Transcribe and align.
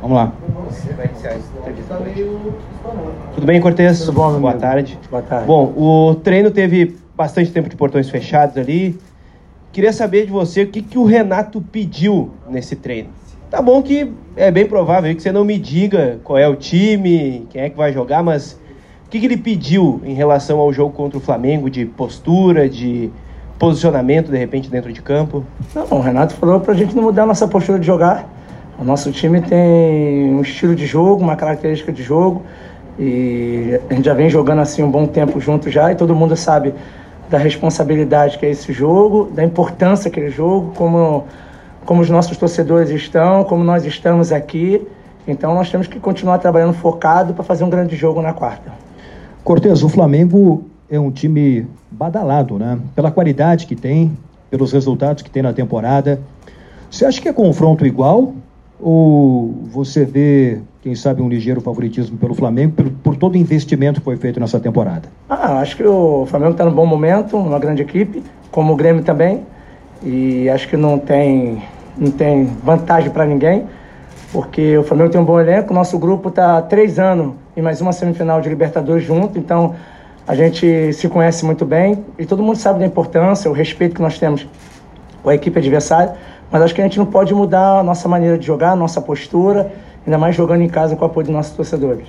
Vamos 0.00 0.16
lá. 0.16 0.32
Tudo 3.34 3.46
bem, 3.46 3.60
Cortez? 3.60 4.00
Tudo 4.00 4.12
bom, 4.12 4.40
Boa 4.40 4.54
tarde. 4.54 4.98
Boa 5.10 5.22
tarde. 5.22 5.46
Bom, 5.46 5.72
o 5.76 6.14
treino 6.16 6.50
teve 6.50 6.96
bastante 7.16 7.50
tempo 7.50 7.68
de 7.68 7.76
portões 7.76 8.08
fechados 8.08 8.56
ali. 8.56 8.98
Queria 9.72 9.92
saber 9.92 10.26
de 10.26 10.32
você 10.32 10.62
o 10.62 10.66
que, 10.68 10.82
que 10.82 10.98
o 10.98 11.04
Renato 11.04 11.60
pediu 11.60 12.30
nesse 12.48 12.76
treino. 12.76 13.08
Tá 13.50 13.60
bom 13.60 13.82
que 13.82 14.12
é 14.36 14.50
bem 14.50 14.66
provável 14.66 15.14
que 15.14 15.22
você 15.22 15.30
não 15.30 15.44
me 15.44 15.58
diga 15.58 16.18
qual 16.24 16.38
é 16.38 16.48
o 16.48 16.56
time, 16.56 17.46
quem 17.50 17.62
é 17.62 17.70
que 17.70 17.76
vai 17.76 17.92
jogar, 17.92 18.22
mas 18.22 18.58
o 19.06 19.10
que, 19.10 19.20
que 19.20 19.26
ele 19.26 19.36
pediu 19.36 20.00
em 20.04 20.14
relação 20.14 20.58
ao 20.58 20.72
jogo 20.72 20.94
contra 20.94 21.18
o 21.18 21.20
Flamengo, 21.20 21.68
de 21.68 21.84
postura, 21.84 22.68
de 22.68 23.10
posicionamento, 23.58 24.30
de 24.30 24.38
repente, 24.38 24.70
dentro 24.70 24.92
de 24.92 25.02
campo? 25.02 25.44
Não, 25.74 25.86
o 25.98 26.00
Renato 26.00 26.34
falou 26.34 26.60
pra 26.60 26.74
gente 26.74 26.96
não 26.96 27.02
mudar 27.02 27.24
a 27.24 27.26
nossa 27.26 27.46
postura 27.46 27.78
de 27.78 27.86
jogar. 27.86 28.26
O 28.78 28.84
nosso 28.84 29.12
time 29.12 29.40
tem 29.40 30.34
um 30.34 30.40
estilo 30.40 30.74
de 30.74 30.86
jogo, 30.86 31.22
uma 31.22 31.36
característica 31.36 31.92
de 31.92 32.02
jogo. 32.02 32.42
E 32.98 33.80
a 33.88 33.94
gente 33.94 34.04
já 34.04 34.14
vem 34.14 34.28
jogando 34.28 34.60
assim 34.60 34.82
um 34.82 34.90
bom 34.90 35.06
tempo 35.06 35.40
junto 35.40 35.70
já, 35.70 35.92
e 35.92 35.94
todo 35.94 36.14
mundo 36.14 36.36
sabe 36.36 36.74
da 37.30 37.38
responsabilidade 37.38 38.38
que 38.38 38.44
é 38.44 38.50
esse 38.50 38.72
jogo, 38.72 39.30
da 39.32 39.42
importância 39.42 40.10
que 40.10 40.20
é 40.20 40.26
esse 40.26 40.36
jogo, 40.36 40.72
como, 40.76 41.24
como 41.86 42.02
os 42.02 42.10
nossos 42.10 42.36
torcedores 42.36 42.90
estão, 42.90 43.44
como 43.44 43.64
nós 43.64 43.86
estamos 43.86 44.30
aqui. 44.32 44.86
Então 45.26 45.54
nós 45.54 45.70
temos 45.70 45.86
que 45.86 45.98
continuar 45.98 46.38
trabalhando 46.38 46.74
focado 46.74 47.32
para 47.32 47.42
fazer 47.42 47.64
um 47.64 47.70
grande 47.70 47.96
jogo 47.96 48.20
na 48.20 48.32
quarta. 48.32 48.72
Cortez, 49.42 49.82
o 49.82 49.88
Flamengo 49.88 50.64
é 50.90 51.00
um 51.00 51.10
time 51.10 51.66
badalado, 51.90 52.58
né? 52.58 52.78
Pela 52.94 53.10
qualidade 53.10 53.66
que 53.66 53.74
tem, 53.74 54.16
pelos 54.50 54.72
resultados 54.72 55.22
que 55.22 55.30
tem 55.30 55.42
na 55.42 55.52
temporada. 55.52 56.20
Você 56.90 57.06
acha 57.06 57.20
que 57.20 57.28
é 57.28 57.32
confronto 57.32 57.86
igual? 57.86 58.34
Ou 58.84 59.54
você 59.70 60.04
vê, 60.04 60.58
quem 60.82 60.96
sabe, 60.96 61.22
um 61.22 61.28
ligeiro 61.28 61.60
favoritismo 61.60 62.18
pelo 62.18 62.34
Flamengo 62.34 62.72
por, 62.72 62.90
por 62.90 63.16
todo 63.16 63.34
o 63.34 63.38
investimento 63.38 64.00
que 64.00 64.04
foi 64.04 64.16
feito 64.16 64.40
nessa 64.40 64.58
temporada? 64.58 65.08
Ah, 65.30 65.60
acho 65.60 65.76
que 65.76 65.84
o 65.84 66.26
Flamengo 66.26 66.50
está 66.50 66.64
num 66.64 66.72
bom 66.72 66.84
momento, 66.84 67.36
uma 67.36 67.60
grande 67.60 67.80
equipe, 67.80 68.24
como 68.50 68.72
o 68.72 68.76
Grêmio 68.76 69.04
também. 69.04 69.46
E 70.02 70.50
acho 70.50 70.68
que 70.68 70.76
não 70.76 70.98
tem, 70.98 71.62
não 71.96 72.10
tem 72.10 72.44
vantagem 72.64 73.08
para 73.10 73.24
ninguém, 73.24 73.66
porque 74.32 74.76
o 74.76 74.82
Flamengo 74.82 75.10
tem 75.10 75.20
um 75.20 75.24
bom 75.24 75.38
elenco. 75.38 75.72
Nosso 75.72 75.96
grupo 75.96 76.28
está 76.28 76.60
três 76.60 76.98
anos 76.98 77.34
em 77.56 77.62
mais 77.62 77.80
uma 77.80 77.92
semifinal 77.92 78.40
de 78.40 78.48
Libertadores 78.48 79.04
junto, 79.04 79.38
então 79.38 79.76
a 80.26 80.34
gente 80.34 80.92
se 80.92 81.08
conhece 81.08 81.44
muito 81.44 81.64
bem 81.64 82.04
e 82.18 82.26
todo 82.26 82.42
mundo 82.42 82.56
sabe 82.56 82.80
da 82.80 82.86
importância, 82.86 83.48
o 83.48 83.54
respeito 83.54 83.94
que 83.94 84.02
nós 84.02 84.18
temos 84.18 84.44
com 85.22 85.30
a 85.30 85.34
equipe 85.36 85.56
adversária. 85.56 86.14
Mas 86.52 86.60
acho 86.60 86.74
que 86.74 86.82
a 86.82 86.84
gente 86.84 86.98
não 86.98 87.06
pode 87.06 87.34
mudar 87.34 87.78
a 87.78 87.82
nossa 87.82 88.06
maneira 88.06 88.36
de 88.36 88.46
jogar, 88.46 88.72
a 88.72 88.76
nossa 88.76 89.00
postura, 89.00 89.72
ainda 90.06 90.18
mais 90.18 90.36
jogando 90.36 90.60
em 90.60 90.68
casa 90.68 90.94
com 90.94 91.02
o 91.02 91.06
apoio 91.06 91.24
dos 91.26 91.34
nossos 91.34 91.56
torcedores. 91.56 92.06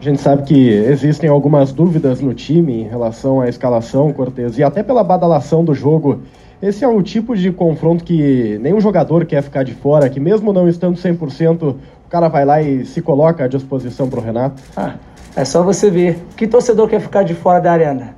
A 0.00 0.04
gente 0.04 0.20
sabe 0.20 0.44
que 0.44 0.68
existem 0.68 1.28
algumas 1.28 1.72
dúvidas 1.72 2.20
no 2.20 2.32
time 2.32 2.82
em 2.82 2.88
relação 2.88 3.40
à 3.40 3.48
escalação, 3.48 4.12
Cortez, 4.12 4.56
e 4.56 4.62
até 4.62 4.80
pela 4.80 5.02
badalação 5.02 5.64
do 5.64 5.74
jogo. 5.74 6.20
Esse 6.62 6.84
é 6.84 6.88
o 6.88 7.02
tipo 7.02 7.36
de 7.36 7.50
confronto 7.50 8.04
que 8.04 8.58
nenhum 8.60 8.80
jogador 8.80 9.26
quer 9.26 9.42
ficar 9.42 9.64
de 9.64 9.74
fora, 9.74 10.08
que 10.08 10.20
mesmo 10.20 10.52
não 10.52 10.68
estando 10.68 10.96
100%, 10.96 11.62
o 11.62 11.76
cara 12.08 12.28
vai 12.28 12.44
lá 12.44 12.62
e 12.62 12.86
se 12.86 13.02
coloca 13.02 13.44
à 13.44 13.48
disposição 13.48 14.08
para 14.08 14.20
o 14.20 14.22
Renato. 14.22 14.62
Ah, 14.76 14.94
é 15.34 15.44
só 15.44 15.64
você 15.64 15.90
ver. 15.90 16.24
Que 16.36 16.46
torcedor 16.46 16.88
quer 16.88 17.00
ficar 17.00 17.24
de 17.24 17.34
fora 17.34 17.60
da 17.60 17.72
arena? 17.72 18.14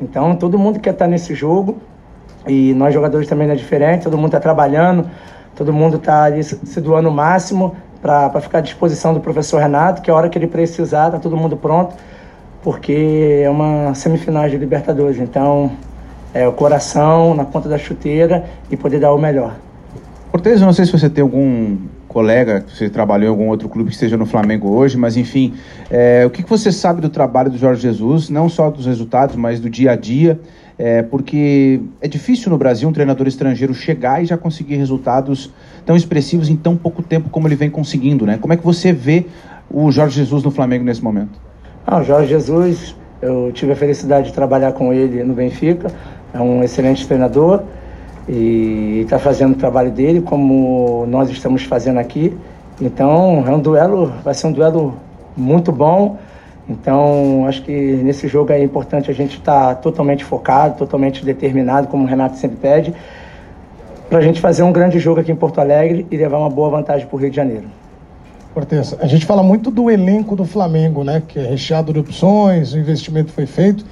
Então, 0.00 0.34
todo 0.34 0.58
mundo 0.58 0.80
quer 0.80 0.92
estar 0.92 1.06
nesse 1.06 1.34
jogo. 1.34 1.78
E 2.48 2.74
nós 2.74 2.92
jogadores 2.94 3.28
também 3.28 3.46
não 3.46 3.54
é 3.54 3.56
diferente. 3.56 4.04
Todo 4.04 4.16
mundo 4.16 4.28
está 4.28 4.40
trabalhando. 4.40 5.08
Todo 5.54 5.72
mundo 5.72 5.96
está 5.96 6.24
ali 6.24 6.42
se 6.42 6.80
doando 6.80 7.08
o 7.08 7.12
máximo 7.12 7.76
para 8.00 8.40
ficar 8.40 8.58
à 8.58 8.60
disposição 8.60 9.12
do 9.12 9.20
professor 9.20 9.60
Renato, 9.60 10.00
que 10.00 10.10
a 10.10 10.14
hora 10.14 10.28
que 10.28 10.38
ele 10.38 10.46
precisar, 10.46 11.06
está 11.06 11.18
todo 11.18 11.36
mundo 11.36 11.56
pronto. 11.56 11.94
Porque 12.62 13.42
é 13.44 13.50
uma 13.50 13.94
semifinal 13.94 14.48
de 14.48 14.56
Libertadores. 14.56 15.18
Então, 15.18 15.70
é 16.32 16.46
o 16.46 16.52
coração 16.52 17.34
na 17.34 17.44
ponta 17.44 17.68
da 17.68 17.78
chuteira 17.78 18.44
e 18.70 18.76
poder 18.76 19.00
dar 19.00 19.12
o 19.12 19.18
melhor. 19.18 19.54
Cortez, 20.30 20.60
eu 20.60 20.66
não 20.66 20.72
sei 20.72 20.84
se 20.84 20.92
você 20.92 21.08
tem 21.08 21.22
algum 21.22 21.76
colega 22.06 22.60
que 22.60 22.76
você 22.76 22.88
trabalhou 22.88 23.28
em 23.28 23.30
algum 23.30 23.48
outro 23.48 23.68
clube 23.68 23.88
que 23.88 23.94
esteja 23.94 24.16
no 24.16 24.26
Flamengo 24.26 24.68
hoje, 24.70 24.96
mas 24.96 25.16
enfim, 25.16 25.54
é, 25.90 26.24
o 26.26 26.30
que, 26.30 26.42
que 26.42 26.48
você 26.48 26.70
sabe 26.70 27.00
do 27.00 27.08
trabalho 27.08 27.50
do 27.50 27.58
Jorge 27.58 27.82
Jesus, 27.82 28.28
não 28.28 28.48
só 28.48 28.70
dos 28.70 28.86
resultados, 28.86 29.36
mas 29.36 29.60
do 29.60 29.68
dia 29.68 29.92
a 29.92 29.96
dia? 29.96 30.40
É, 30.78 31.02
porque 31.02 31.80
é 32.00 32.06
difícil 32.06 32.50
no 32.50 32.56
Brasil 32.56 32.88
um 32.88 32.92
treinador 32.92 33.26
estrangeiro 33.26 33.74
chegar 33.74 34.22
e 34.22 34.26
já 34.26 34.36
conseguir 34.36 34.76
resultados 34.76 35.52
tão 35.84 35.96
expressivos 35.96 36.48
em 36.48 36.54
tão 36.54 36.76
pouco 36.76 37.02
tempo 37.02 37.28
como 37.30 37.48
ele 37.48 37.56
vem 37.56 37.68
conseguindo, 37.68 38.24
né? 38.24 38.38
Como 38.40 38.52
é 38.52 38.56
que 38.56 38.64
você 38.64 38.92
vê 38.92 39.26
o 39.68 39.90
Jorge 39.90 40.16
Jesus 40.16 40.44
no 40.44 40.52
Flamengo 40.52 40.84
nesse 40.84 41.02
momento? 41.02 41.40
Ah, 41.84 41.98
o 41.98 42.04
Jorge 42.04 42.28
Jesus, 42.28 42.94
eu 43.20 43.50
tive 43.52 43.72
a 43.72 43.76
felicidade 43.76 44.28
de 44.28 44.32
trabalhar 44.32 44.70
com 44.72 44.92
ele 44.92 45.24
no 45.24 45.34
Benfica, 45.34 45.90
é 46.32 46.40
um 46.40 46.62
excelente 46.62 47.04
treinador 47.08 47.62
e 48.28 49.00
está 49.02 49.18
fazendo 49.18 49.52
o 49.52 49.56
trabalho 49.56 49.90
dele 49.90 50.20
como 50.20 51.06
nós 51.08 51.28
estamos 51.28 51.64
fazendo 51.64 51.98
aqui. 51.98 52.36
Então 52.80 53.42
é 53.46 53.50
um 53.50 53.58
duelo, 53.58 54.12
vai 54.22 54.34
ser 54.34 54.46
um 54.46 54.52
duelo 54.52 54.94
muito 55.36 55.72
bom. 55.72 56.18
Então 56.68 57.46
acho 57.46 57.62
que 57.62 57.72
nesse 57.72 58.28
jogo 58.28 58.52
é 58.52 58.62
importante 58.62 59.10
a 59.10 59.14
gente 59.14 59.38
estar 59.38 59.76
totalmente 59.76 60.24
focado, 60.24 60.76
totalmente 60.76 61.24
determinado, 61.24 61.88
como 61.88 62.04
o 62.04 62.06
Renato 62.06 62.36
sempre 62.36 62.58
pede, 62.58 62.94
para 64.08 64.18
a 64.18 64.22
gente 64.22 64.40
fazer 64.40 64.62
um 64.62 64.72
grande 64.72 64.98
jogo 64.98 65.20
aqui 65.20 65.32
em 65.32 65.36
Porto 65.36 65.60
Alegre 65.60 66.06
e 66.10 66.16
levar 66.16 66.38
uma 66.38 66.50
boa 66.50 66.70
vantagem 66.70 67.06
para 67.06 67.16
o 67.16 67.18
Rio 67.18 67.30
de 67.30 67.36
Janeiro. 67.36 67.64
Cortez, 68.52 68.96
a 69.00 69.06
gente 69.06 69.24
fala 69.24 69.42
muito 69.42 69.70
do 69.70 69.90
elenco 69.90 70.34
do 70.34 70.44
Flamengo, 70.44 71.04
né? 71.04 71.22
Que 71.26 71.38
é 71.38 71.42
recheado 71.42 71.92
de 71.92 72.00
opções, 72.00 72.72
o 72.72 72.78
investimento 72.78 73.30
foi 73.32 73.46
feito. 73.46 73.84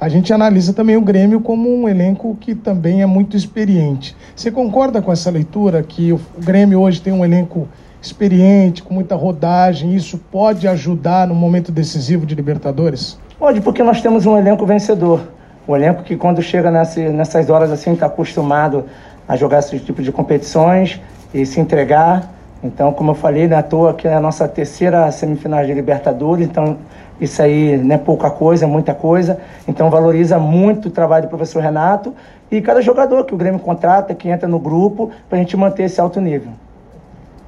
A 0.00 0.08
gente 0.08 0.32
analisa 0.32 0.72
também 0.72 0.96
o 0.96 1.00
Grêmio 1.00 1.40
como 1.40 1.68
um 1.68 1.88
elenco 1.88 2.36
que 2.40 2.54
também 2.54 3.02
é 3.02 3.06
muito 3.06 3.36
experiente. 3.36 4.16
Você 4.34 4.50
concorda 4.50 5.02
com 5.02 5.12
essa 5.12 5.30
leitura 5.30 5.82
que 5.82 6.12
o 6.12 6.20
Grêmio 6.38 6.80
hoje 6.80 7.00
tem 7.00 7.12
um 7.12 7.24
elenco 7.24 7.68
experiente, 8.02 8.82
com 8.82 8.94
muita 8.94 9.14
rodagem, 9.14 9.94
isso 9.94 10.18
pode 10.30 10.66
ajudar 10.66 11.26
no 11.26 11.34
momento 11.34 11.70
decisivo 11.70 12.24
de 12.24 12.34
Libertadores? 12.34 13.18
Pode, 13.38 13.60
porque 13.60 13.82
nós 13.82 14.00
temos 14.00 14.26
um 14.26 14.36
elenco 14.36 14.64
vencedor. 14.64 15.20
Um 15.68 15.76
elenco 15.76 16.02
que 16.02 16.16
quando 16.16 16.42
chega 16.42 16.70
nessa, 16.70 17.00
nessas 17.10 17.48
horas 17.50 17.70
assim 17.70 17.92
está 17.92 18.06
acostumado 18.06 18.84
a 19.28 19.36
jogar 19.36 19.60
esse 19.60 19.78
tipo 19.78 20.02
de 20.02 20.10
competições 20.10 21.00
e 21.32 21.44
se 21.46 21.60
entregar. 21.60 22.32
Então, 22.62 22.92
como 22.92 23.12
eu 23.12 23.14
falei, 23.14 23.46
não 23.46 23.56
é 23.56 23.60
à 23.60 23.62
toa 23.62 23.94
que 23.94 24.08
é 24.08 24.14
a 24.14 24.20
nossa 24.20 24.48
terceira 24.48 25.10
semifinal 25.10 25.64
de 25.64 25.72
Libertadores, 25.72 26.46
então 26.46 26.78
isso 27.20 27.40
aí 27.42 27.76
não 27.76 27.94
é 27.94 27.98
pouca 27.98 28.30
coisa, 28.30 28.64
é 28.64 28.68
muita 28.68 28.94
coisa. 28.94 29.38
Então 29.68 29.90
valoriza 29.90 30.38
muito 30.38 30.88
o 30.88 30.90
trabalho 30.90 31.26
do 31.26 31.28
professor 31.28 31.62
Renato 31.62 32.14
e 32.50 32.60
cada 32.60 32.82
jogador 32.82 33.24
que 33.24 33.34
o 33.34 33.36
Grêmio 33.36 33.60
contrata, 33.60 34.14
que 34.14 34.28
entra 34.28 34.48
no 34.48 34.58
grupo, 34.58 35.10
para 35.28 35.38
a 35.38 35.40
gente 35.40 35.56
manter 35.56 35.84
esse 35.84 36.00
alto 36.00 36.20
nível. 36.20 36.52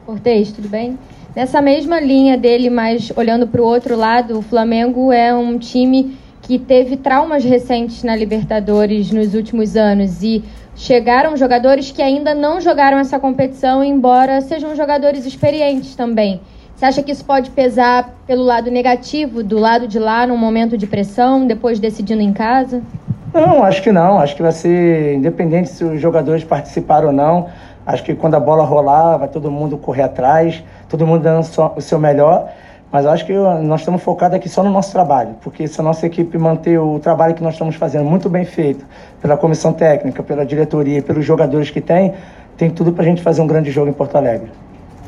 Cortez, 0.04 0.50
tudo 0.50 0.68
bem? 0.68 0.98
Nessa 1.34 1.62
mesma 1.62 2.00
linha 2.00 2.36
dele, 2.36 2.68
mas 2.68 3.12
olhando 3.16 3.46
para 3.46 3.62
o 3.62 3.64
outro 3.64 3.96
lado, 3.96 4.38
o 4.38 4.42
Flamengo 4.42 5.12
é 5.12 5.34
um 5.34 5.58
time 5.58 6.18
que 6.42 6.58
teve 6.58 6.96
traumas 6.96 7.44
recentes 7.44 8.02
na 8.02 8.16
Libertadores 8.16 9.12
nos 9.12 9.32
últimos 9.34 9.76
anos 9.76 10.22
e 10.22 10.42
chegaram 10.74 11.36
jogadores 11.36 11.92
que 11.92 12.02
ainda 12.02 12.34
não 12.34 12.60
jogaram 12.60 12.98
essa 12.98 13.18
competição, 13.18 13.82
embora 13.84 14.40
sejam 14.40 14.74
jogadores 14.74 15.24
experientes 15.24 15.94
também. 15.94 16.40
Você 16.74 16.84
acha 16.84 17.02
que 17.02 17.12
isso 17.12 17.24
pode 17.24 17.50
pesar 17.50 18.12
pelo 18.26 18.42
lado 18.42 18.70
negativo, 18.70 19.42
do 19.42 19.56
lado 19.56 19.86
de 19.86 20.00
lá, 20.00 20.26
num 20.26 20.36
momento 20.36 20.76
de 20.76 20.86
pressão, 20.86 21.46
depois 21.46 21.78
decidindo 21.78 22.22
em 22.22 22.32
casa? 22.32 22.82
Não, 23.32 23.62
acho 23.62 23.82
que 23.82 23.92
não. 23.92 24.18
Acho 24.18 24.34
que 24.34 24.42
vai 24.42 24.52
ser 24.52 25.14
independente 25.14 25.70
se 25.70 25.84
os 25.84 26.00
jogadores 26.00 26.44
participaram 26.44 27.08
ou 27.08 27.12
não. 27.12 27.48
Acho 27.86 28.04
que 28.04 28.14
quando 28.14 28.34
a 28.34 28.40
bola 28.40 28.64
rolar, 28.64 29.16
vai 29.16 29.28
todo 29.28 29.50
mundo 29.50 29.76
correr 29.76 30.02
atrás, 30.02 30.62
todo 30.88 31.06
mundo 31.06 31.22
dando 31.22 31.44
o 31.76 31.80
seu 31.80 31.98
melhor. 31.98 32.48
Mas 32.92 33.06
acho 33.06 33.24
que 33.24 33.32
nós 33.32 33.80
estamos 33.80 34.02
focados 34.02 34.36
aqui 34.36 34.50
só 34.50 34.62
no 34.62 34.70
nosso 34.70 34.92
trabalho, 34.92 35.30
porque 35.40 35.66
se 35.66 35.80
a 35.80 35.82
nossa 35.82 36.04
equipe 36.04 36.36
manter 36.36 36.78
o 36.78 36.98
trabalho 36.98 37.34
que 37.34 37.42
nós 37.42 37.54
estamos 37.54 37.74
fazendo 37.74 38.04
muito 38.04 38.28
bem 38.28 38.44
feito, 38.44 38.84
pela 39.20 39.34
comissão 39.34 39.72
técnica, 39.72 40.22
pela 40.22 40.44
diretoria 40.44 41.02
pelos 41.02 41.24
jogadores 41.24 41.70
que 41.70 41.80
tem, 41.80 42.12
tem 42.54 42.68
tudo 42.68 42.92
para 42.92 43.02
a 43.02 43.06
gente 43.06 43.22
fazer 43.22 43.40
um 43.40 43.46
grande 43.46 43.70
jogo 43.70 43.88
em 43.88 43.94
Porto 43.94 44.16
Alegre. 44.16 44.50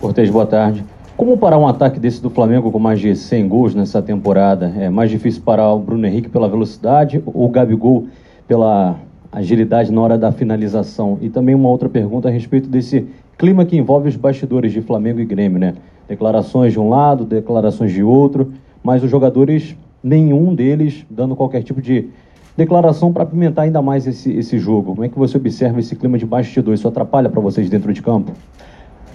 Cortez, 0.01 0.31
boa 0.31 0.47
tarde. 0.47 0.83
Como 1.15 1.37
parar 1.37 1.59
um 1.59 1.69
ataque 1.69 2.01
desse 2.01 2.23
do 2.23 2.31
Flamengo 2.31 2.73
com 2.73 2.79
mais 2.79 2.99
de 2.99 3.15
100 3.15 3.49
gols 3.49 3.75
nessa 3.75 4.01
temporada? 4.01 4.73
É 4.79 4.89
mais 4.89 5.11
difícil 5.11 5.43
parar 5.43 5.71
o 5.71 5.79
Bruno 5.79 6.07
Henrique 6.07 6.31
pela 6.31 6.49
velocidade 6.49 7.23
ou 7.27 7.45
o 7.45 7.49
Gabigol 7.51 8.09
pela 8.49 8.97
agilidade 9.39 9.93
na 9.93 10.01
hora 10.01 10.19
da 10.19 10.33
finalização? 10.33 11.19
E 11.21 11.29
também 11.29 11.55
uma 11.55 11.69
outra 11.69 11.89
pergunta 11.89 12.29
a 12.29 12.31
respeito 12.31 12.69
desse 12.69 13.07
clima 13.37 13.65
que 13.65 13.77
envolve 13.77 14.09
os 14.09 14.17
bastidores 14.17 14.73
de 14.73 14.81
Flamengo 14.81 15.21
e 15.21 15.25
Grêmio, 15.25 15.59
né? 15.59 15.75
Declarações 16.09 16.73
de 16.73 16.81
um 16.81 16.89
lado, 16.89 17.25
declarações 17.25 17.93
de 17.93 18.03
outro, 18.03 18.53
mas 18.83 19.03
os 19.03 19.11
jogadores, 19.11 19.77
nenhum 20.03 20.55
deles 20.55 21.05
dando 21.11 21.35
qualquer 21.35 21.63
tipo 21.63 21.81
de 21.81 22.09
declaração 22.57 23.13
para 23.13 23.25
apimentar 23.25 23.63
ainda 23.63 23.83
mais 23.83 24.07
esse, 24.07 24.33
esse 24.33 24.59
jogo. 24.59 24.95
Como 24.95 25.05
é 25.05 25.09
que 25.09 25.19
você 25.19 25.37
observa 25.37 25.81
esse 25.81 25.97
clima 25.97 26.19
de 26.19 26.27
bastidores? 26.27 26.81
Isso 26.81 26.89
atrapalha 26.89 27.29
para 27.29 27.41
vocês 27.41 27.69
dentro 27.69 27.93
de 27.93 28.03
campo? 28.03 28.33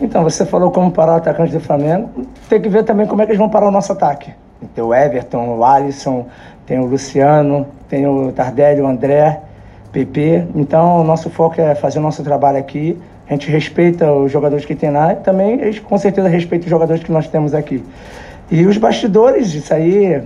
Então, 0.01 0.23
você 0.23 0.45
falou 0.45 0.71
como 0.71 0.91
parar 0.91 1.13
o 1.13 1.15
atacante 1.17 1.51
do 1.51 1.59
Flamengo. 1.59 2.09
Tem 2.47 2.61
que 2.61 2.69
ver 2.69 2.83
também 2.83 3.05
como 3.05 3.21
é 3.21 3.25
que 3.25 3.31
eles 3.31 3.39
vão 3.39 3.49
parar 3.49 3.67
o 3.67 3.71
nosso 3.71 3.91
ataque. 3.91 4.31
Tem 4.73 4.83
o 4.83 4.93
Everton, 4.93 5.57
o 5.57 5.63
Alisson, 5.63 6.25
tem 6.65 6.79
o 6.79 6.85
Luciano, 6.85 7.65
tem 7.87 8.05
o 8.07 8.31
Tardelli, 8.31 8.81
o 8.81 8.87
André, 8.87 9.41
PP. 9.91 10.47
Então, 10.55 11.01
o 11.01 11.03
nosso 11.03 11.29
foco 11.29 11.59
é 11.59 11.75
fazer 11.75 11.99
o 11.99 12.01
nosso 12.01 12.23
trabalho 12.23 12.57
aqui. 12.57 12.97
A 13.27 13.33
gente 13.33 13.49
respeita 13.49 14.11
os 14.11 14.31
jogadores 14.31 14.65
que 14.65 14.75
tem 14.75 14.91
lá 14.91 15.13
e 15.13 15.17
também 15.17 15.73
com 15.81 15.97
certeza 15.97 16.27
respeitam 16.27 16.65
os 16.65 16.69
jogadores 16.69 17.03
que 17.03 17.11
nós 17.11 17.27
temos 17.27 17.53
aqui. 17.53 17.83
E 18.51 18.65
os 18.65 18.77
bastidores, 18.77 19.53
isso 19.53 19.71
aí, 19.71 20.23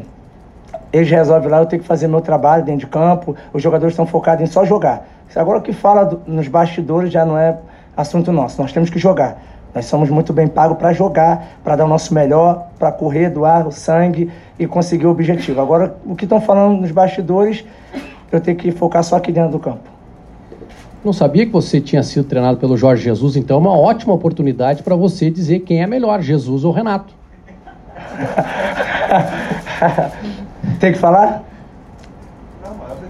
eles 0.94 1.10
resolvem 1.10 1.50
lá, 1.50 1.60
eu 1.60 1.66
tenho 1.66 1.82
que 1.82 1.88
fazer 1.88 2.08
meu 2.08 2.22
trabalho 2.22 2.64
dentro 2.64 2.82
de 2.82 2.88
campo, 2.88 3.36
os 3.52 3.62
jogadores 3.62 3.94
estão 3.94 4.06
focados 4.06 4.42
em 4.42 4.46
só 4.46 4.64
jogar. 4.64 5.06
Agora 5.36 5.58
o 5.58 5.62
que 5.62 5.74
fala 5.74 6.04
do, 6.04 6.22
nos 6.28 6.48
bastidores 6.48 7.12
já 7.12 7.26
não 7.26 7.38
é 7.38 7.58
assunto 7.98 8.32
nosso, 8.32 8.62
nós 8.62 8.72
temos 8.72 8.90
que 8.90 9.00
jogar. 9.00 9.42
Nós 9.74 9.86
somos 9.86 10.10
muito 10.10 10.32
bem 10.32 10.48
pagos 10.48 10.78
para 10.78 10.94
jogar, 10.94 11.58
para 11.64 11.76
dar 11.76 11.86
o 11.86 11.88
nosso 11.88 12.14
melhor, 12.14 12.68
para 12.78 12.92
correr, 12.92 13.30
doar 13.30 13.68
o 13.68 13.72
sangue 13.72 14.32
e 14.60 14.68
conseguir 14.68 15.08
o 15.08 15.10
objetivo. 15.10 15.60
Agora, 15.60 15.96
o 16.06 16.16
que 16.16 16.26
estão 16.26 16.40
falando 16.40 16.80
nos 16.80 16.92
bastidores, 16.92 17.66
eu 18.36 18.42
tenho 18.42 18.58
que 18.58 18.72
focar 18.72 19.04
só 19.04 19.18
aqui 19.18 19.32
dentro 19.32 19.52
do 19.52 19.60
campo. 19.60 19.94
Não 21.04 21.12
sabia 21.12 21.46
que 21.46 21.52
você 21.52 21.82
tinha 21.82 22.02
sido 22.02 22.24
treinado 22.24 22.58
pelo 22.58 22.78
Jorge 22.78 23.04
Jesus, 23.04 23.36
então 23.36 23.58
é 23.58 23.60
uma 23.60 23.78
ótima 23.78 24.14
oportunidade 24.14 24.84
para 24.84 24.96
você 24.96 25.30
dizer 25.30 25.60
quem 25.60 25.84
é 25.84 25.88
melhor, 25.88 26.22
Jesus 26.22 26.64
ou 26.64 26.72
Renato. 26.72 27.14
Tem 30.80 30.94
que 30.94 30.98
falar? 30.98 31.44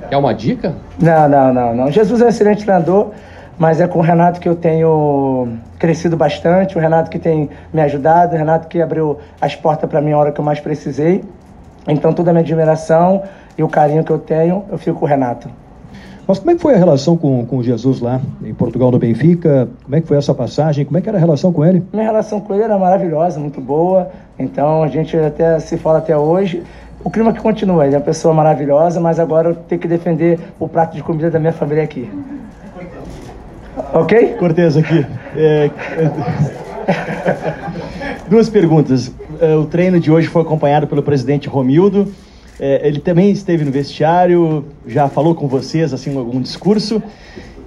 É 0.10 0.18
uma 0.18 0.34
dica? 0.34 0.76
Não, 1.00 1.30
não, 1.30 1.54
não, 1.54 1.76
não. 1.76 1.92
Jesus 1.92 2.22
é 2.22 2.26
um 2.26 2.30
excelente 2.30 2.64
treinador, 2.64 3.12
mas 3.58 3.80
é 3.80 3.88
com 3.88 4.00
o 4.00 4.02
Renato 4.02 4.40
que 4.40 4.50
eu 4.50 4.56
tenho 4.56 5.50
crescido 5.78 6.18
bastante, 6.18 6.78
o 6.78 6.82
Renato 6.82 7.10
que 7.10 7.20
tem 7.20 7.50
me 7.72 7.82
ajudado, 7.82 8.36
o 8.36 8.38
Renato 8.38 8.68
que 8.68 8.82
abriu 8.82 9.20
as 9.40 9.56
portas 9.56 9.90
para 9.90 10.02
mim 10.02 10.12
a 10.12 10.18
hora 10.18 10.32
que 10.32 10.40
eu 10.40 10.46
mais 10.46 10.60
precisei. 10.60 11.24
Então 11.88 12.14
toda 12.14 12.32
a 12.32 12.34
minha 12.34 12.44
admiração 12.44 13.24
e 13.58 13.64
o 13.64 13.68
carinho 13.68 14.04
que 14.04 14.12
eu 14.12 14.20
tenho, 14.20 14.64
eu 14.72 14.78
fico 14.78 15.00
com 15.00 15.06
o 15.06 15.08
Renato. 15.08 15.50
Mas 16.26 16.40
como 16.40 16.52
é 16.52 16.56
que 16.56 16.62
foi 16.62 16.74
a 16.74 16.78
relação 16.78 17.18
com, 17.18 17.46
com 17.46 17.62
Jesus 17.62 18.00
lá 18.00 18.22
em 18.44 18.54
Portugal, 18.54 18.90
no 18.92 18.98
Benfica? 18.98 19.68
Como 19.84 19.96
é 19.96 20.00
que 20.00 20.08
foi 20.08 20.18
essa 20.18 20.34
passagem? 20.34 20.86
Como 20.86 20.98
é 20.98 21.02
que 21.02 21.10
era 21.10 21.18
a 21.18 21.22
relação 21.22 21.52
com 21.52 21.66
ele? 21.66 21.84
Minha 21.92 22.06
relação 22.06 22.40
com 22.40 22.54
ele 22.54 22.64
era 22.64 22.78
maravilhosa, 22.78 23.40
muito 23.40 23.60
boa. 23.60 24.10
Então 24.40 24.84
a 24.84 24.88
gente 24.88 25.18
até 25.18 25.60
se 25.60 25.78
fala 25.78 25.98
até 25.98 26.18
hoje. 26.18 26.64
O 27.04 27.10
clima 27.10 27.34
que 27.34 27.42
continua, 27.42 27.86
ele 27.86 27.96
é 27.96 27.98
uma 27.98 28.04
pessoa 28.06 28.34
maravilhosa, 28.34 29.02
mas 29.02 29.20
agora 29.20 29.50
eu 29.50 29.56
tenho 29.56 29.82
que 29.82 29.88
defender 29.88 30.40
o 30.58 30.70
prato 30.70 30.96
de 30.96 31.04
comida 31.04 31.30
da 31.30 31.38
minha 31.38 31.52
família 31.52 31.84
aqui. 31.84 32.10
Ok? 33.94 34.36
Cortez 34.40 34.78
aqui. 34.78 35.06
É... 35.36 35.70
Duas 38.30 38.50
perguntas. 38.50 39.12
É, 39.42 39.56
o 39.56 39.66
treino 39.66 40.00
de 40.00 40.10
hoje 40.10 40.28
foi 40.28 40.42
acompanhado 40.42 40.88
pelo 40.88 41.04
presidente 41.04 41.50
Romildo. 41.50 42.08
É, 42.60 42.88
ele 42.88 43.00
também 43.00 43.32
esteve 43.32 43.66
no 43.66 43.72
vestiário, 43.72 44.66
já 44.86 45.08
falou 45.10 45.34
com 45.34 45.48
vocês, 45.48 45.94
assim, 45.94 46.16
algum 46.18 46.42
discurso. 46.42 47.02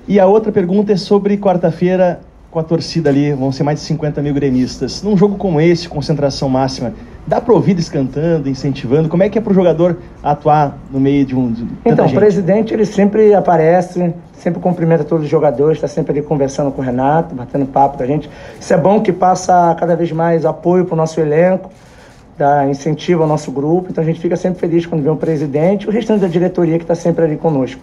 E 0.08 0.20
a 0.20 0.26
outra 0.26 0.52
pergunta 0.52 0.92
é 0.92 0.96
sobre 0.96 1.36
quarta-feira 1.36 2.20
com 2.50 2.60
a 2.60 2.62
torcida 2.62 3.10
ali, 3.10 3.32
vão 3.32 3.52
ser 3.52 3.64
mais 3.64 3.80
de 3.80 3.84
50 3.86 4.22
mil 4.22 4.32
gremistas. 4.32 5.02
Num 5.02 5.16
jogo 5.16 5.36
como 5.36 5.60
esse, 5.60 5.88
concentração 5.88 6.48
máxima, 6.48 6.94
dá 7.26 7.38
para 7.40 7.52
ouvir 7.52 7.76
cantando, 7.90 8.48
incentivando? 8.48 9.08
Como 9.08 9.22
é 9.22 9.28
que 9.28 9.36
é 9.36 9.40
para 9.42 9.50
o 9.50 9.54
jogador 9.54 9.98
atuar 10.22 10.78
no 10.90 10.98
meio 10.98 11.26
de 11.26 11.36
um. 11.36 11.52
De 11.52 11.66
então, 11.84 12.06
gente? 12.06 12.16
o 12.16 12.18
presidente 12.18 12.72
ele 12.72 12.86
sempre 12.86 13.34
aparece, 13.34 14.14
sempre 14.32 14.58
cumprimenta 14.60 15.04
todos 15.04 15.24
os 15.24 15.30
jogadores, 15.30 15.76
está 15.76 15.88
sempre 15.88 16.12
ali 16.12 16.22
conversando 16.22 16.70
com 16.70 16.80
o 16.80 16.84
Renato, 16.84 17.34
batendo 17.34 17.66
papo 17.66 17.98
com 17.98 18.04
a 18.04 18.06
gente. 18.06 18.30
Isso 18.58 18.72
é 18.72 18.76
bom 18.78 19.02
que 19.02 19.12
passa 19.12 19.76
cada 19.78 19.94
vez 19.94 20.10
mais 20.12 20.46
apoio 20.46 20.86
para 20.86 20.94
o 20.94 20.96
nosso 20.96 21.20
elenco 21.20 21.68
dá 22.36 22.66
incentivo 22.68 23.22
ao 23.22 23.28
nosso 23.28 23.50
grupo. 23.50 23.88
Então 23.90 24.02
a 24.02 24.06
gente 24.06 24.20
fica 24.20 24.36
sempre 24.36 24.58
feliz 24.58 24.86
quando 24.86 25.02
vê 25.02 25.10
um 25.10 25.16
presidente 25.16 25.88
o 25.88 25.90
restante 25.90 26.20
da 26.20 26.28
diretoria 26.28 26.76
que 26.78 26.84
está 26.84 26.94
sempre 26.94 27.24
ali 27.24 27.36
conosco. 27.36 27.80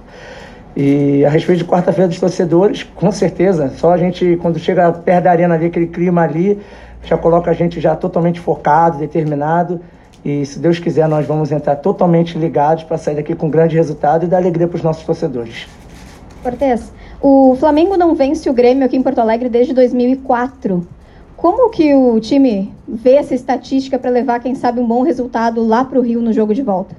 E 0.75 1.23
a 1.23 1.29
respeito 1.29 1.59
de 1.59 1.65
quarta-feira 1.65 2.07
dos 2.07 2.19
torcedores, 2.19 2.83
com 2.83 3.11
certeza, 3.11 3.71
só 3.77 3.93
a 3.93 3.97
gente, 3.97 4.37
quando 4.41 4.57
chega 4.57 4.91
perto 4.91 5.23
da 5.25 5.31
arena 5.31 5.53
ali, 5.53 5.67
aquele 5.67 5.85
clima 5.85 6.23
ali, 6.23 6.59
já 7.03 7.15
coloca 7.15 7.51
a 7.51 7.53
gente 7.53 7.79
já 7.79 7.95
totalmente 7.95 8.39
focado, 8.39 8.97
determinado. 8.97 9.79
E 10.25 10.45
se 10.45 10.57
Deus 10.57 10.79
quiser, 10.79 11.07
nós 11.07 11.27
vamos 11.27 11.51
entrar 11.51 11.75
totalmente 11.75 12.37
ligados 12.39 12.83
para 12.85 12.97
sair 12.97 13.15
daqui 13.15 13.35
com 13.35 13.49
grande 13.49 13.75
resultado 13.75 14.25
e 14.25 14.27
dar 14.27 14.37
alegria 14.37 14.67
para 14.67 14.77
os 14.77 14.81
nossos 14.81 15.03
torcedores. 15.03 15.67
Cortez, 16.41 16.91
o 17.21 17.55
Flamengo 17.59 17.95
não 17.95 18.15
vence 18.15 18.49
o 18.49 18.53
Grêmio 18.53 18.85
aqui 18.85 18.97
em 18.97 19.03
Porto 19.03 19.19
Alegre 19.19 19.49
desde 19.49 19.73
2004. 19.73 20.87
Como 21.43 21.69
que 21.69 21.93
o 21.93 22.17
time 22.21 22.73
vê 22.87 23.15
essa 23.15 23.35
estatística 23.35 23.99
para 23.99 24.09
levar, 24.09 24.39
quem 24.39 24.55
sabe, 24.55 24.79
um 24.79 24.87
bom 24.87 25.01
resultado 25.01 25.61
lá 25.61 25.83
para 25.83 25.99
o 25.99 26.01
Rio 26.01 26.21
no 26.21 26.31
jogo 26.31 26.53
de 26.53 26.61
volta? 26.61 26.95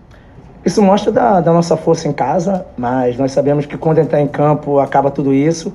Isso 0.62 0.82
mostra 0.82 1.10
da, 1.10 1.40
da, 1.40 1.50
nossa 1.50 1.78
força 1.78 2.06
em 2.08 2.12
casa, 2.12 2.66
mas 2.76 3.16
nós 3.16 3.32
sabemos 3.32 3.64
que 3.64 3.78
quando 3.78 4.00
entrar 4.00 4.20
em 4.20 4.28
campo 4.28 4.78
acaba 4.80 5.10
tudo 5.10 5.32
isso. 5.32 5.72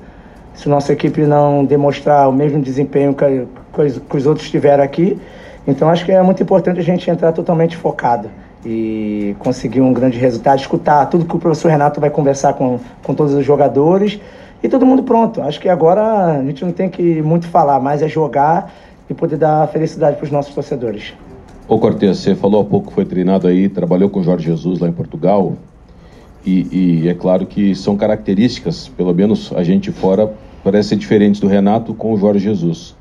Se 0.54 0.68
nossa 0.68 0.92
equipe 0.92 1.22
não 1.22 1.64
demonstrar 1.64 2.28
o 2.28 2.32
mesmo 2.32 2.62
desempenho 2.62 3.12
que, 3.12 3.48
que 4.08 4.16
os 4.16 4.24
outros 4.24 4.48
tiveram 4.48 4.84
aqui, 4.84 5.20
então 5.66 5.90
acho 5.90 6.04
que 6.04 6.12
é 6.12 6.22
muito 6.22 6.40
importante 6.40 6.78
a 6.78 6.84
gente 6.84 7.10
entrar 7.10 7.32
totalmente 7.32 7.76
focado 7.76 8.30
e 8.64 9.34
conseguir 9.40 9.80
um 9.80 9.92
grande 9.92 10.16
resultado, 10.16 10.60
escutar 10.60 11.06
tudo 11.06 11.24
que 11.24 11.34
o 11.34 11.40
professor 11.40 11.72
Renato 11.72 12.00
vai 12.00 12.08
conversar 12.10 12.52
com, 12.52 12.78
com 13.02 13.14
todos 13.14 13.34
os 13.34 13.44
jogadores 13.44 14.20
e 14.62 14.68
todo 14.68 14.84
mundo 14.84 15.02
pronto. 15.02 15.40
Acho 15.42 15.60
que 15.60 15.68
agora 15.68 16.38
a 16.38 16.44
gente 16.44 16.64
não 16.64 16.72
tem 16.72 16.88
que 16.88 17.22
muito 17.22 17.46
falar, 17.46 17.80
mas 17.80 18.02
é 18.02 18.08
jogar 18.08 18.72
e 19.08 19.14
poder 19.14 19.36
dar 19.36 19.66
felicidade 19.68 20.16
para 20.16 20.24
os 20.24 20.30
nossos 20.30 20.54
torcedores. 20.54 21.14
Ô 21.66 21.78
Cortez, 21.78 22.18
você 22.18 22.34
falou 22.34 22.62
há 22.62 22.64
pouco 22.64 22.88
que 22.88 22.94
foi 22.94 23.04
treinado 23.04 23.46
aí, 23.46 23.68
trabalhou 23.68 24.10
com 24.10 24.22
Jorge 24.22 24.46
Jesus 24.46 24.80
lá 24.80 24.88
em 24.88 24.92
Portugal. 24.92 25.54
E, 26.44 27.02
e, 27.04 27.08
é 27.08 27.14
claro 27.14 27.46
que 27.46 27.74
são 27.74 27.96
características, 27.96 28.88
pelo 28.88 29.14
menos 29.14 29.52
a 29.54 29.62
gente 29.62 29.92
fora, 29.92 30.32
parece 30.64 30.90
ser 30.90 30.96
diferentes 30.96 31.40
do 31.40 31.46
Renato 31.46 31.92
com 31.92 32.12
o 32.12 32.16
Jorge 32.16 32.40
Jesus. 32.40 32.96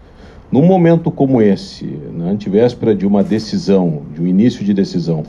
Num 0.52 0.66
momento 0.66 1.10
como 1.10 1.42
esse, 1.42 1.86
na 2.14 2.26
antivéspera 2.26 2.94
de 2.94 3.06
uma 3.06 3.24
decisão, 3.24 4.02
de 4.14 4.22
um 4.22 4.28
início 4.28 4.66
de 4.66 4.74
decisão, 4.74 5.24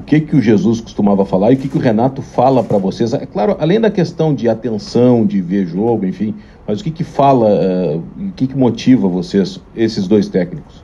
o 0.00 0.02
que 0.02 0.18
que 0.18 0.34
o 0.34 0.40
Jesus 0.40 0.80
costumava 0.80 1.26
falar 1.26 1.52
e 1.52 1.54
o 1.54 1.58
que 1.58 1.68
que 1.68 1.76
o 1.76 1.80
Renato 1.80 2.22
fala 2.22 2.64
para 2.64 2.78
vocês. 2.78 3.12
É 3.12 3.26
claro, 3.26 3.54
além 3.60 3.78
da 3.78 3.90
questão 3.90 4.34
de 4.34 4.48
atenção, 4.48 5.26
de 5.26 5.42
ver 5.42 5.66
jogo, 5.66 6.06
enfim, 6.06 6.34
mas 6.66 6.80
o 6.80 6.84
que 6.84 6.90
que 6.90 7.04
fala, 7.04 7.48
uh, 7.48 7.98
o 7.98 8.32
que 8.32 8.46
que 8.46 8.56
motiva 8.56 9.06
vocês, 9.06 9.60
esses 9.76 10.08
dois 10.08 10.26
técnicos? 10.28 10.82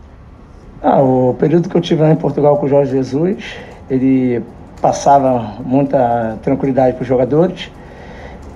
Ah, 0.82 1.02
o 1.02 1.34
período 1.38 1.68
que 1.68 1.74
eu 1.74 1.80
tive 1.80 2.02
lá 2.02 2.12
em 2.12 2.16
Portugal 2.16 2.58
com 2.58 2.66
o 2.66 2.68
Jorge 2.68 2.92
Jesus, 2.92 3.56
ele 3.88 4.42
passava 4.82 5.54
muita 5.64 6.36
tranquilidade 6.42 6.94
para 6.94 7.02
os 7.02 7.08
jogadores. 7.08 7.70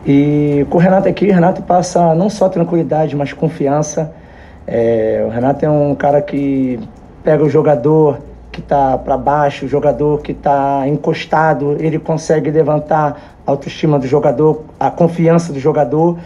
E 0.06 0.66
com 0.68 0.76
o 0.76 0.80
Renato 0.80 1.08
aqui, 1.08 1.26
o 1.30 1.32
Renato 1.32 1.62
passa 1.62 2.14
não 2.14 2.28
só 2.28 2.50
tranquilidade, 2.50 3.16
mas 3.16 3.32
confiança. 3.32 4.12
É, 4.66 5.24
o 5.26 5.30
Renato 5.30 5.64
é 5.64 5.70
um 5.70 5.94
cara 5.94 6.20
que 6.20 6.78
pega 7.24 7.42
o 7.42 7.48
jogador 7.48 8.18
que 8.50 8.60
está 8.60 8.98
para 8.98 9.16
baixo, 9.16 9.66
o 9.66 9.68
jogador 9.68 10.20
que 10.22 10.32
está 10.32 10.86
encostado, 10.88 11.76
ele 11.78 11.98
consegue 11.98 12.50
levantar 12.50 13.38
a 13.46 13.50
autoestima 13.50 13.98
do 13.98 14.06
jogador, 14.06 14.64
a 14.78 14.90
confiança 14.90 15.52
do 15.52 15.60
jogador. 15.60 16.18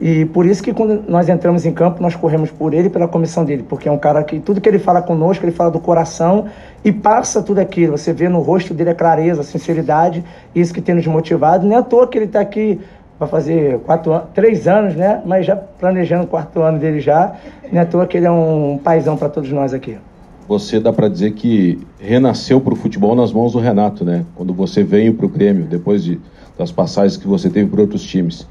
E 0.00 0.24
por 0.26 0.46
isso 0.46 0.62
que 0.62 0.72
quando 0.72 1.04
nós 1.08 1.28
entramos 1.28 1.64
em 1.64 1.72
campo, 1.72 2.02
nós 2.02 2.16
corremos 2.16 2.50
por 2.50 2.74
ele 2.74 2.88
e 2.88 2.90
pela 2.90 3.06
comissão 3.06 3.44
dele, 3.44 3.64
porque 3.68 3.88
é 3.88 3.92
um 3.92 3.98
cara 3.98 4.22
que 4.24 4.40
tudo 4.40 4.60
que 4.60 4.68
ele 4.68 4.78
fala 4.78 5.00
conosco, 5.00 5.44
ele 5.44 5.52
fala 5.52 5.70
do 5.70 5.78
coração 5.78 6.46
e 6.84 6.90
passa 6.90 7.42
tudo 7.42 7.60
aquilo. 7.60 7.96
Você 7.96 8.12
vê 8.12 8.28
no 8.28 8.40
rosto 8.40 8.74
dele 8.74 8.90
a 8.90 8.94
clareza, 8.94 9.42
a 9.42 9.44
sinceridade, 9.44 10.24
isso 10.54 10.74
que 10.74 10.80
tem 10.80 10.94
nos 10.94 11.06
motivado. 11.06 11.66
Nem 11.66 11.76
é 11.76 11.80
à 11.80 11.82
toa 11.82 12.06
que 12.06 12.18
ele 12.18 12.24
está 12.26 12.40
aqui 12.40 12.80
vai 13.18 13.28
fazer 13.28 13.78
quatro, 13.80 14.20
três 14.34 14.66
anos, 14.66 14.96
né? 14.96 15.22
Mas 15.24 15.46
já 15.46 15.54
planejando 15.54 16.24
o 16.24 16.26
quarto 16.26 16.60
ano 16.60 16.80
dele 16.80 16.98
já. 16.98 17.34
Nem 17.70 17.78
é 17.78 17.82
à 17.82 17.86
toa 17.86 18.04
que 18.04 18.16
ele 18.16 18.26
é 18.26 18.30
um 18.30 18.80
paizão 18.82 19.16
para 19.16 19.28
todos 19.28 19.52
nós 19.52 19.72
aqui 19.72 19.96
você 20.52 20.78
dá 20.78 20.92
para 20.92 21.08
dizer 21.08 21.32
que 21.32 21.80
renasceu 21.98 22.60
para 22.60 22.74
o 22.74 22.76
futebol 22.76 23.14
nas 23.14 23.32
mãos 23.32 23.52
do 23.52 23.58
Renato, 23.58 24.04
né? 24.04 24.26
Quando 24.34 24.52
você 24.52 24.84
veio 24.84 25.14
para 25.14 25.24
o 25.24 25.28
Grêmio, 25.28 25.64
depois 25.64 26.04
de, 26.04 26.20
das 26.58 26.70
passagens 26.70 27.16
que 27.16 27.26
você 27.26 27.48
teve 27.48 27.70
por 27.70 27.80
outros 27.80 28.02
times. 28.02 28.46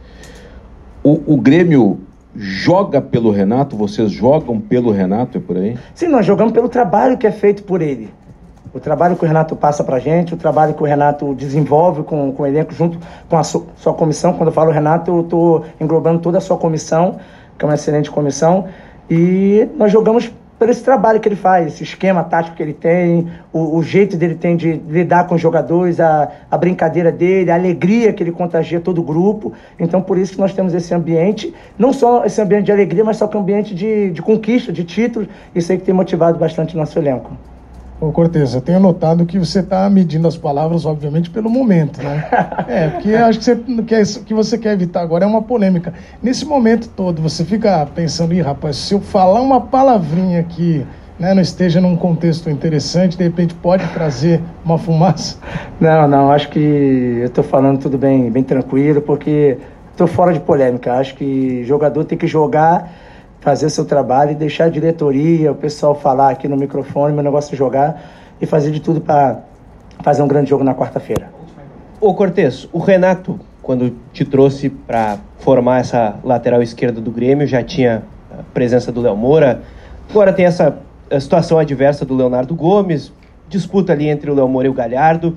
O, 1.04 1.22
o, 1.28 1.38
Grêmio 1.38 2.00
joga 2.36 3.00
pelo 3.00 3.30
Renato? 3.30 3.76
Vocês 3.76 4.10
jogam 4.12 4.60
pelo 4.60 4.90
Renato? 4.92 5.38
É 5.38 5.42
por 5.42 5.58
aí? 5.58 5.78
Sim, 5.94 6.08
nós 6.08 6.26
jogamos 6.26 6.54
pelo 6.54 6.68
trabalho 6.68 7.20
que 7.20 7.28
é 7.28 7.32
feito 7.32 7.64
por 7.64 7.84
ele. 7.84 8.10
O 8.74 8.80
trabalho 8.80 9.16
que 9.16 9.24
o 9.24 9.28
Renato 9.28 9.56
passa 9.56 9.84
para 9.84 10.00
gente, 10.00 10.34
o 10.34 10.38
trabalho 10.38 10.74
que 10.74 10.82
o 10.82 10.86
Renato 10.86 11.36
desenvolve 11.36 12.02
com, 12.02 12.32
com 12.32 12.42
o 12.42 12.48
elenco, 12.48 12.74
junto 12.74 12.98
com 13.30 13.38
a 13.38 13.44
sua, 13.44 13.64
sua 13.76 13.94
comissão. 13.94 14.34
Quando 14.34 14.48
eu 14.48 14.54
falo 14.54 14.72
Renato, 14.72 15.12
eu 15.12 15.22
estou 15.22 15.66
englobando 15.80 16.20
toda 16.20 16.40
a 16.40 16.42
sua 16.42 16.58
comissão, 16.58 17.18
que 17.60 17.64
é 17.64 17.68
uma 17.68 17.76
excelente 17.76 18.10
comissão. 18.10 18.66
E 19.08 19.68
nós 19.78 19.92
jogamos 19.92 20.32
por 20.62 20.70
esse 20.70 20.84
trabalho 20.84 21.20
que 21.20 21.28
ele 21.28 21.36
faz, 21.36 21.74
esse 21.74 21.82
esquema 21.82 22.24
tático 22.24 22.56
que 22.56 22.62
ele 22.62 22.76
tem, 22.76 23.28
o, 23.52 23.78
o 23.78 23.82
jeito 23.82 24.16
dele 24.16 24.36
tem 24.36 24.56
de 24.56 24.74
lidar 24.74 25.26
com 25.26 25.34
os 25.34 25.42
jogadores, 25.42 26.00
a, 26.00 26.32
a 26.52 26.56
brincadeira 26.56 27.12
dele, 27.12 27.50
a 27.50 27.56
alegria 27.56 28.14
que 28.14 28.22
ele 28.22 28.32
contagia 28.32 28.80
todo 28.80 29.02
o 29.02 29.04
grupo. 29.04 29.54
Então, 29.80 30.04
por 30.04 30.20
isso 30.20 30.34
que 30.34 30.40
nós 30.40 30.54
temos 30.54 30.76
esse 30.76 30.94
ambiente, 30.94 31.52
não 31.80 31.92
só 31.92 32.24
esse 32.26 32.40
ambiente 32.40 32.66
de 32.66 32.72
alegria, 32.72 33.04
mas 33.04 33.18
só 33.18 33.26
que 33.26 33.36
um 33.36 33.40
ambiente 33.40 33.74
de, 33.74 34.12
de 34.12 34.22
conquista, 34.22 34.72
de 34.72 34.84
títulos. 34.84 35.28
Isso 35.56 35.72
aí 35.72 35.80
que 35.80 35.84
tem 35.84 35.96
motivado 35.96 36.38
bastante 36.38 36.76
o 36.76 36.78
nosso 36.78 37.00
elenco. 37.00 37.36
Ô 38.02 38.12
Cortez, 38.12 38.56
eu 38.56 38.62
tenho 38.62 38.80
notado 38.80 39.28
que 39.28 39.38
você 39.38 39.60
está 39.60 39.88
medindo 39.88 40.28
as 40.28 40.36
palavras, 40.36 40.88
obviamente, 40.88 41.30
pelo 41.30 41.52
momento, 41.52 42.02
né? 42.02 42.28
É, 42.68 42.88
porque 42.88 43.14
acho 43.14 43.38
que 43.38 43.46
você, 43.46 43.56
quer, 43.84 44.06
que 44.26 44.34
você 44.34 44.58
quer 44.58 44.74
evitar 44.74 45.02
agora 45.02 45.24
é 45.24 45.28
uma 45.28 45.44
polêmica. 45.44 45.94
Nesse 46.24 46.44
momento 46.44 46.90
todo, 46.90 47.22
você 47.22 47.46
fica 47.46 47.86
pensando, 47.94 48.34
ih, 48.34 48.42
rapaz, 48.42 48.78
se 48.78 48.96
eu 48.96 49.00
falar 49.00 49.40
uma 49.40 49.62
palavrinha 49.62 50.40
aqui, 50.40 50.84
né, 51.20 51.36
não 51.36 51.44
esteja 51.44 51.80
num 51.80 51.96
contexto 51.96 52.50
interessante, 52.50 53.16
de 53.16 53.24
repente 53.24 53.54
pode 53.54 53.88
trazer 53.90 54.42
uma 54.66 54.80
fumaça? 54.80 55.38
Não, 55.80 56.08
não, 56.08 56.32
acho 56.32 56.50
que 56.50 57.20
eu 57.20 57.28
estou 57.28 57.44
falando 57.44 57.82
tudo 57.82 58.00
bem, 58.00 58.32
bem 58.32 58.42
tranquilo, 58.42 59.00
porque 59.02 59.60
estou 59.92 60.08
fora 60.08 60.34
de 60.34 60.40
polêmica. 60.40 60.94
Acho 60.94 61.14
que 61.14 61.64
jogador 61.66 62.04
tem 62.06 62.18
que 62.18 62.26
jogar 62.26 62.92
fazer 63.42 63.70
seu 63.72 63.84
trabalho 63.84 64.32
e 64.32 64.36
deixar 64.36 64.66
a 64.66 64.70
diretoria, 64.70 65.52
o 65.52 65.56
pessoal 65.56 65.96
falar 65.96 66.30
aqui 66.30 66.48
no 66.48 66.56
microfone, 66.56 67.14
meu 67.14 67.24
negócio 67.24 67.54
é 67.54 67.58
jogar 67.58 68.02
e 68.40 68.46
fazer 68.46 68.72
de 68.72 68.80
tudo 68.80 69.02
para 69.02 69.40
fazer 70.04 70.22
um 70.22 70.28
grande 70.28 70.50
jogo 70.50 70.64
na 70.64 70.74
quarta-feira. 70.76 71.30
Ô 72.00 72.14
Cortez, 72.14 72.70
o 72.72 72.80
Renato, 72.80 73.40
quando 73.62 73.96
te 74.14 74.24
trouxe 74.24 74.70
para 74.70 75.18
formar 75.40 75.80
essa 75.80 76.16
lateral 76.24 76.62
esquerda 76.62 77.02
do 77.02 77.12
Grêmio, 77.12 77.48
já 77.48 77.64
tinha 77.64 78.04
a 78.32 78.44
presença 78.54 78.92
do 78.92 79.02
Léo 79.02 79.18
Moura, 79.18 79.62
agora 80.10 80.32
tem 80.32 80.46
essa 80.46 80.78
situação 81.20 81.58
adversa 81.58 82.06
do 82.06 82.16
Leonardo 82.16 82.56
Gomes, 82.56 83.12
disputa 83.50 83.92
ali 83.92 84.08
entre 84.08 84.30
o 84.30 84.36
Léo 84.36 84.48
Moura 84.48 84.68
e 84.68 84.70
o 84.70 84.74
Galhardo. 84.74 85.36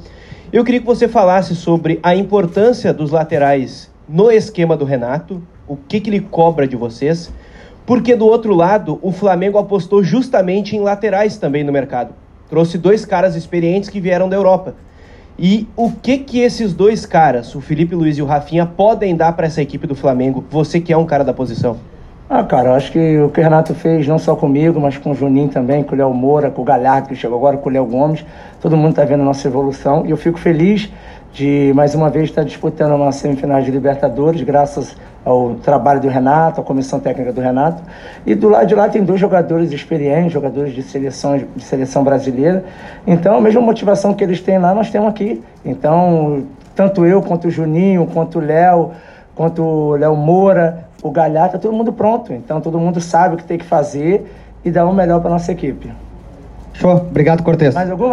Eu 0.52 0.62
queria 0.62 0.80
que 0.80 0.86
você 0.86 1.08
falasse 1.08 1.56
sobre 1.56 1.98
a 2.02 2.14
importância 2.14 2.92
dos 2.92 3.10
laterais 3.10 3.90
no 4.06 4.30
esquema 4.30 4.76
do 4.76 4.84
Renato, 4.84 5.42
o 5.66 5.76
que, 5.76 6.00
que 6.00 6.10
ele 6.10 6.20
cobra 6.20 6.68
de 6.68 6.76
vocês 6.76 7.32
porque 7.86 8.16
do 8.16 8.26
outro 8.26 8.54
lado, 8.54 8.98
o 9.02 9.12
Flamengo 9.12 9.58
apostou 9.58 10.02
justamente 10.02 10.76
em 10.76 10.80
laterais 10.80 11.36
também 11.36 11.62
no 11.62 11.72
mercado. 11.72 12.14
Trouxe 12.48 12.78
dois 12.78 13.04
caras 13.04 13.34
experientes 13.34 13.88
que 13.88 14.00
vieram 14.00 14.28
da 14.28 14.36
Europa. 14.36 14.74
E 15.38 15.66
o 15.76 15.90
que 15.90 16.18
que 16.18 16.40
esses 16.40 16.72
dois 16.72 17.04
caras, 17.04 17.54
o 17.54 17.60
Felipe 17.60 17.94
Luiz 17.94 18.16
e 18.16 18.22
o 18.22 18.26
Rafinha, 18.26 18.64
podem 18.64 19.16
dar 19.16 19.32
para 19.32 19.46
essa 19.46 19.60
equipe 19.60 19.86
do 19.86 19.94
Flamengo? 19.94 20.44
Você 20.48 20.80
que 20.80 20.92
é 20.92 20.96
um 20.96 21.04
cara 21.04 21.24
da 21.24 21.32
posição. 21.32 21.76
Ah, 22.30 22.42
cara, 22.42 22.74
acho 22.74 22.90
que 22.90 23.18
o 23.18 23.28
que 23.28 23.40
o 23.40 23.42
Renato 23.42 23.74
fez, 23.74 24.06
não 24.08 24.18
só 24.18 24.34
comigo, 24.34 24.80
mas 24.80 24.96
com 24.96 25.10
o 25.10 25.14
Juninho 25.14 25.48
também, 25.48 25.82
com 25.82 25.94
o 25.94 25.98
Léo 25.98 26.14
Moura, 26.14 26.50
com 26.50 26.62
o 26.62 26.64
Galhardo, 26.64 27.08
que 27.08 27.14
chegou 27.14 27.36
agora, 27.36 27.56
com 27.56 27.68
o 27.68 27.72
Léo 27.72 27.84
Gomes, 27.84 28.24
todo 28.62 28.76
mundo 28.76 28.90
está 28.90 29.04
vendo 29.04 29.20
a 29.20 29.24
nossa 29.24 29.46
evolução. 29.46 30.06
E 30.06 30.10
eu 30.10 30.16
fico 30.16 30.38
feliz 30.38 30.90
de, 31.32 31.72
mais 31.74 31.94
uma 31.94 32.08
vez, 32.08 32.30
estar 32.30 32.44
disputando 32.44 32.94
uma 32.94 33.12
semifinal 33.12 33.60
de 33.60 33.70
Libertadores, 33.70 34.40
graças 34.42 34.96
ao 35.24 35.54
trabalho 35.54 36.00
do 36.00 36.08
Renato, 36.08 36.60
à 36.60 36.64
comissão 36.64 37.00
técnica 37.00 37.32
do 37.32 37.40
Renato. 37.40 37.82
E 38.26 38.34
do 38.34 38.48
lado 38.48 38.66
de 38.66 38.74
lá 38.74 38.88
tem 38.88 39.02
dois 39.02 39.18
jogadores 39.18 39.72
experientes, 39.72 40.32
jogadores 40.32 40.74
de 40.74 40.82
seleção, 40.82 41.38
de 41.38 41.64
seleção 41.64 42.04
brasileira. 42.04 42.64
Então, 43.06 43.36
a 43.36 43.40
mesma 43.40 43.60
motivação 43.60 44.12
que 44.12 44.22
eles 44.22 44.40
têm 44.40 44.58
lá, 44.58 44.74
nós 44.74 44.90
temos 44.90 45.08
aqui. 45.08 45.42
Então, 45.64 46.44
tanto 46.74 47.06
eu, 47.06 47.22
quanto 47.22 47.48
o 47.48 47.50
Juninho, 47.50 48.06
quanto 48.06 48.38
o 48.38 48.42
Léo, 48.42 48.90
quanto 49.34 49.62
o 49.62 49.96
Léo 49.96 50.14
Moura, 50.14 50.84
o 51.02 51.10
Galhardo, 51.10 51.52
tá 51.52 51.58
todo 51.58 51.72
mundo 51.72 51.92
pronto. 51.92 52.32
Então, 52.32 52.60
todo 52.60 52.78
mundo 52.78 53.00
sabe 53.00 53.34
o 53.34 53.38
que 53.38 53.44
tem 53.44 53.58
que 53.58 53.64
fazer 53.64 54.30
e 54.64 54.70
dar 54.70 54.84
o 54.86 54.92
melhor 54.92 55.20
para 55.20 55.30
nossa 55.30 55.52
equipe. 55.52 55.90
Show. 56.74 56.96
Obrigado, 56.96 57.42
Cortez. 57.42 57.74
Mais 57.74 57.90
alguma? 57.90 58.12